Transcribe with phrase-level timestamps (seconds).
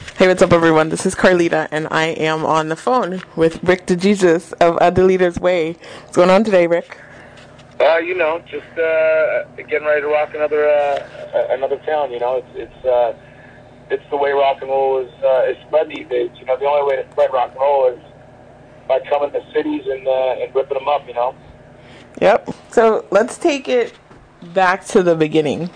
[0.00, 0.88] Hey, what's up, everyone?
[0.88, 5.76] This is Carlita, and I am on the phone with Rick DeJesus of Adelita's Way.
[6.02, 6.96] What's going on today, Rick?
[7.78, 12.10] Uh, you know, just uh, getting ready to rock another uh, another town.
[12.12, 13.14] You know, it's it's uh,
[13.90, 16.30] it's the way rock and roll is uh, is spread these days.
[16.38, 18.00] You know, the only way to spread rock and roll is
[18.88, 21.06] by coming to cities and uh, and ripping them up.
[21.06, 21.34] You know.
[22.22, 22.54] Yep.
[22.70, 23.92] So let's take it
[24.54, 25.68] back to the beginning.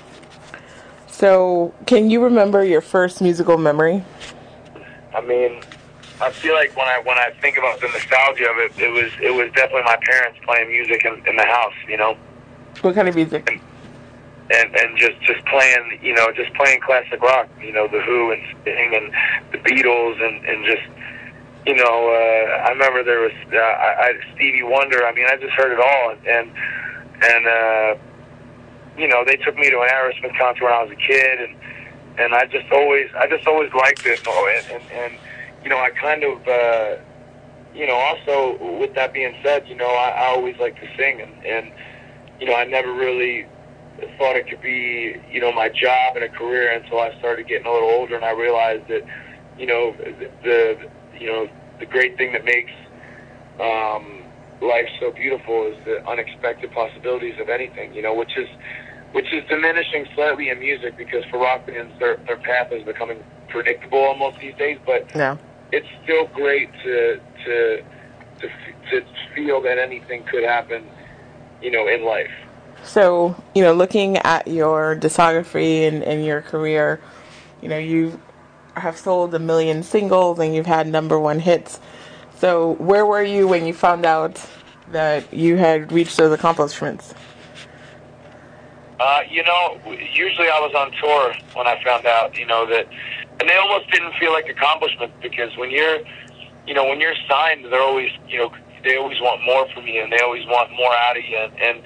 [1.25, 4.05] So, can you remember your first musical memory?
[5.15, 5.63] I mean,
[6.21, 9.11] I feel like when I when I think about the nostalgia of it, it was
[9.23, 11.73] it was definitely my parents playing music in, in the house.
[11.89, 12.19] You know.
[12.83, 13.49] What kind of music?
[13.49, 13.61] And,
[14.51, 17.49] and and just just playing, you know, just playing classic rock.
[17.59, 19.11] You know, the Who and Sting and
[19.51, 20.85] the Beatles and and just
[21.65, 25.07] you know, uh, I remember there was uh, I, I, Stevie Wonder.
[25.07, 26.53] I mean, I just heard it all, and
[27.23, 27.97] and uh,
[28.99, 31.57] you know, they took me to an Aerosmith concert when I was a kid, and
[32.19, 35.19] and I just always I just always liked it, and and, and
[35.63, 36.49] you know, I kind of.
[36.49, 36.97] Uh,
[37.75, 41.21] you know, also with that being said, you know, I, I always like to sing,
[41.21, 41.73] and, and
[42.41, 43.47] you know, I never really
[44.19, 47.67] thought it could be, you know, my job and a career until I started getting
[47.67, 49.03] a little older, and I realized that,
[49.59, 51.49] you know, the, the you know,
[51.79, 52.73] the great thing that makes
[53.61, 54.23] um,
[54.61, 58.49] life so beautiful is the unexpected possibilities of anything, you know, which is
[59.15, 63.23] which is diminishing slightly in music because for rock bands their their path is becoming
[63.49, 65.37] predictable almost these days, but Yeah.
[65.71, 67.83] it's still great to to
[68.41, 68.49] to
[68.91, 70.83] to feel that anything could happen,
[71.63, 72.31] you know, in life.
[72.83, 77.01] So, you know, looking at your discography and, and your career,
[77.63, 78.21] you know, you
[78.77, 81.79] have sold a million singles and you've had number one hits.
[82.37, 84.45] So, where were you when you found out
[84.91, 87.15] that you had reached those accomplishments?
[89.01, 89.81] Uh, you know,
[90.13, 92.87] usually I was on tour when I found out, you know, that,
[93.41, 95.99] and they almost didn't feel like accomplishments because when you're,
[96.67, 98.53] you know, when you're signed, they're always, you know,
[98.85, 101.37] they always want more from you and they always want more out of you.
[101.37, 101.83] And, and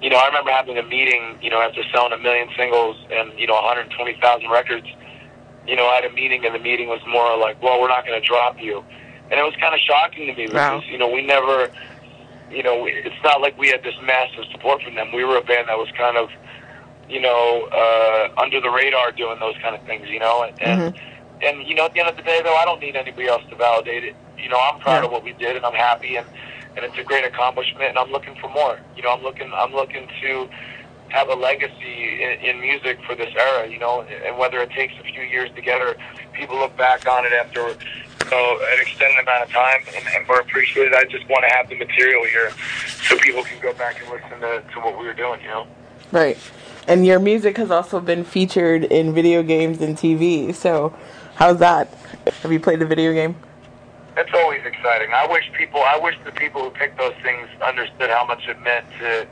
[0.00, 3.38] you know, I remember having a meeting, you know, after selling a million singles and,
[3.38, 4.86] you know, 120,000 records,
[5.66, 8.06] you know, I had a meeting and the meeting was more like, well, we're not
[8.06, 8.82] going to drop you.
[9.30, 10.80] And it was kind of shocking to me because, Wow.
[10.88, 11.70] you know, we never,
[12.50, 15.12] you know, it's not like we had this massive support from them.
[15.12, 16.30] We were a band that was kind of,
[17.08, 20.80] you know, uh, under the radar doing those kind of things, you know, and, and,
[21.42, 23.42] and, you know, at the end of the day, though, I don't need anybody else
[23.50, 24.16] to validate it.
[24.38, 25.06] You know, I'm proud Yeah.
[25.06, 26.26] of what we did and I'm happy and,
[26.76, 28.78] and it's a great accomplishment and I'm looking for more.
[28.96, 30.48] You know, I'm looking, I'm looking to
[31.08, 34.94] have a legacy in, in music for this era, you know, and whether it takes
[35.00, 35.96] a few years to get or
[36.34, 37.74] people look back on it after,
[38.30, 40.94] know, an extended amount of time and, and we're appreciated.
[40.94, 42.50] I just want to have the material here
[43.02, 45.66] so people can go back and listen to, to what we were doing, you know.
[46.12, 46.38] Right.
[46.86, 50.54] And your music has also been featured in video games and TV.
[50.54, 50.96] So,
[51.34, 51.88] how's that?
[52.42, 53.36] Have you played the video game?
[54.16, 55.12] It's always exciting.
[55.12, 58.60] I wish people, I wish the people who picked those things understood how much it
[58.60, 59.26] meant to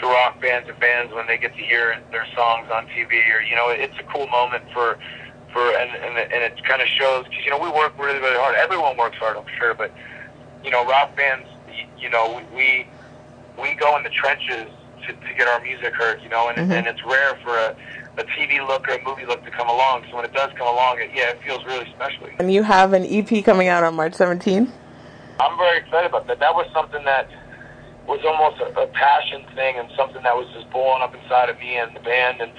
[0.00, 3.12] to rock bands and bands when they get to hear their songs on TV.
[3.34, 4.98] Or you know, it's a cool moment for
[5.52, 8.36] for and and, and it kind of shows because you know we work really really
[8.36, 8.54] hard.
[8.56, 9.92] Everyone works hard, I'm sure, but
[10.64, 11.46] you know, rock bands,
[11.98, 12.86] you know, we
[13.60, 14.68] we go in the trenches
[15.06, 16.20] to, to get our music heard.
[16.22, 16.72] You know, and mm-hmm.
[16.72, 17.76] and it's rare for a
[18.18, 20.04] a TV look or a movie look to come along.
[20.10, 22.28] So when it does come along, it, yeah, it feels really special.
[22.38, 24.70] And you have an EP coming out on March 17th.
[25.40, 26.40] I'm very excited about that.
[26.40, 27.30] That was something that
[28.08, 31.58] was almost a, a passion thing and something that was just blowing up inside of
[31.60, 32.40] me and the band.
[32.40, 32.50] And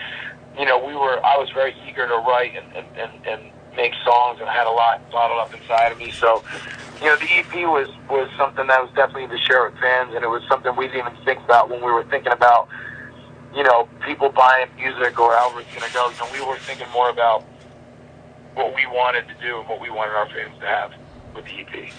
[0.60, 3.42] you know, we were I was very eager to write and and and, and
[3.78, 6.12] make songs, and I had a lot bottled up inside of me.
[6.12, 6.44] So,
[7.00, 10.24] you know, the EP was was something that was definitely to share with fans, and
[10.24, 12.68] it was something we didn't even think about when we were thinking about.
[13.56, 16.12] You know, people buying music or how it's to go.
[16.12, 17.44] You know, we were thinking more about
[18.54, 20.94] what we wanted to do and what we wanted our fans to have
[21.34, 21.92] with the EP.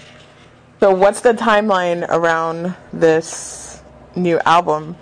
[0.79, 3.83] So, what's the timeline around this
[4.15, 4.97] new album?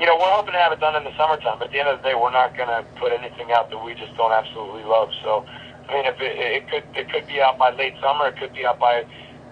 [0.00, 1.88] You know, we're hoping to have it done in the summertime, but at the end
[1.88, 4.84] of the day, we're not going to put anything out that we just don't absolutely
[4.84, 5.10] love.
[5.24, 5.44] So,
[5.88, 8.52] I mean, if it, it could it could be out by late summer, it could
[8.52, 9.04] be out by,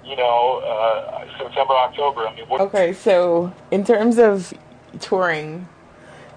[0.04, 2.28] you know, uh, September, October.
[2.28, 4.54] I mean, Okay, so in terms of
[5.00, 5.68] touring,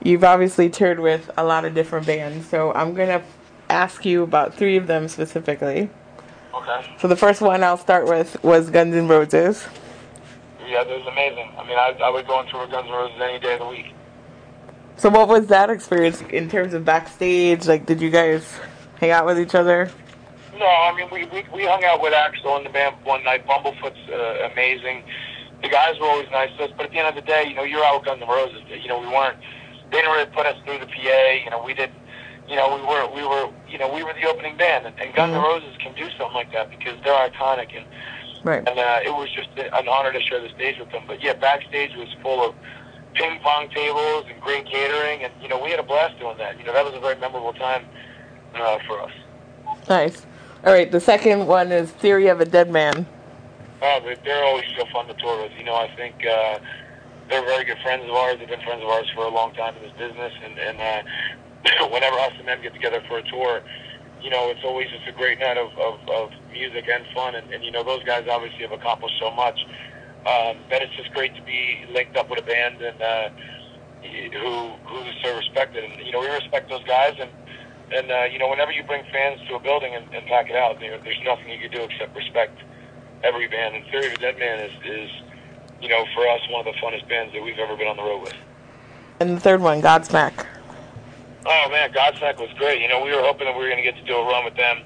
[0.02, 2.48] you've obviously toured with a lot of different bands.
[2.50, 3.22] So, I'm going to
[3.70, 5.88] ask you about three of them specifically.
[6.56, 6.96] okay.
[6.98, 9.68] So, the first one I'll start with was Guns N' Roses.
[10.66, 11.52] Yeah, it was amazing.
[11.60, 13.60] I mean, I, I would go on tour with Guns N' Roses any day of
[13.60, 13.94] the week.
[15.00, 17.68] So, what was that experience in terms of backstage?
[17.68, 18.44] Like, did you guys
[19.00, 19.90] hang out with each other?
[20.58, 23.48] No, I mean, we, we, we hung out with Axl and the band one night.
[23.48, 25.04] Bumblefoot's uh, amazing.
[25.64, 27.56] The guys were always nice to us, but at the end of the day, you
[27.56, 28.62] know, you're out with Guns N' Roses.
[28.68, 29.38] You know, we weren't,
[29.90, 31.32] they didn't really put us through the PA.
[31.46, 31.96] You know, we didn't,
[32.50, 35.16] you know, we were we were you know we were the opening band, and, and
[35.16, 35.44] Guns N' Mhm.
[35.44, 37.86] Roses can do something like that because they're iconic, and
[38.44, 38.68] Right.
[38.68, 41.04] and uh, it was just an honor to share the stage with them.
[41.08, 42.56] But yeah, backstage was full of
[43.14, 46.58] ping pong tables and great catering, and you know we had a blast doing that.
[46.58, 47.86] You know that was a very memorable time
[48.56, 49.12] uh, for us.
[49.90, 50.26] Nice.
[50.66, 50.92] All right.
[50.92, 53.06] The second one is Theory of a Dead Man.
[53.82, 55.52] They- they're always so fun to tour with.
[55.58, 56.60] You know, I think uh,
[57.30, 58.38] they're very good friends of ours.
[58.40, 61.88] They've been friends of ours for a long time in this business, and, and uh,
[61.90, 63.62] whenever us and them get together for a tour,
[64.22, 67.36] you know, it's always just a great night of, of, of music and fun.
[67.36, 69.60] And, and you know, those guys obviously have accomplished so much
[70.26, 73.30] um, that it's just great to be linked up with a band and uh,
[74.40, 75.84] who who's so respected.
[75.84, 77.30] And you know, we respect those guys and.
[77.92, 80.56] And uh, you know, whenever you bring fans to a building and, and pack it
[80.56, 82.62] out, there, there's nothing you can do except respect
[83.24, 83.78] every band.
[83.78, 85.10] And Theory of a Dead Man is, is,
[85.82, 88.04] you know, for us one of the funnest bands that we've ever been on the
[88.04, 88.36] road with.
[89.20, 90.46] And the third one, Godsmack.
[91.48, 92.80] Oh man, Godsmack was great.
[92.80, 94.46] You know, we were hoping that we were going to get to do a run
[94.46, 94.84] with them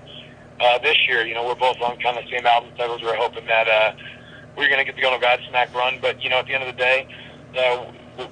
[0.61, 1.25] uh, this year.
[1.25, 3.01] You know, we're both on kind of the same album titles.
[3.01, 3.95] We were hoping that uh,
[4.55, 6.53] we were going to get to go on a run, but you know, at the
[6.53, 7.07] end of the day,
[7.57, 7.85] uh,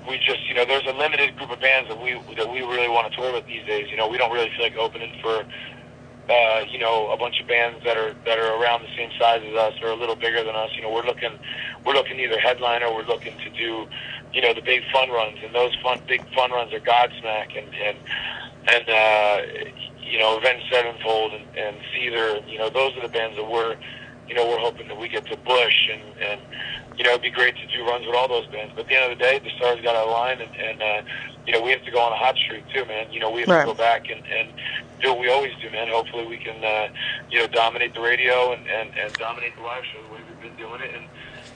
[0.07, 2.89] we just, you know, there's a limited group of bands that we that we really
[2.89, 3.89] want to tour with these days.
[3.89, 5.45] You know, we don't really feel like opening for.
[6.29, 9.41] Uh, you know, a bunch of bands that are that are around the same size
[9.43, 10.69] as us or a little bigger than us.
[10.75, 11.31] You know, we're looking
[11.83, 13.85] we're looking either headline or we're looking to do,
[14.31, 17.73] you know, the big fun runs, and those fun big fun runs are Godsmack and
[17.75, 17.97] and
[18.67, 19.71] and uh,
[20.11, 22.47] you know, Avenged Sevenfold and, and Seether.
[22.47, 23.77] You know, those are the bands that we're,
[24.31, 26.39] you know, we're hoping that we get to Bush and and
[26.97, 28.71] you know, it'd be great to do runs with all those bands.
[28.75, 31.01] But at the end of the day, the stars got to align, and and uh,
[31.45, 33.11] you know, we have to go on a hot streak too, man.
[33.11, 33.59] You know, we have Right.
[33.61, 34.47] to go back and and
[35.01, 35.89] do what we always do, man.
[35.89, 36.87] Hopefully, we can uh,
[37.29, 40.39] you know dominate the radio and and and dominate the live show the way we've
[40.41, 41.05] been doing it, and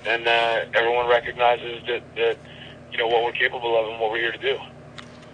[0.06, 2.38] and uh, everyone recognizes that that
[2.92, 4.58] you know what we're capable of and what we're here to do.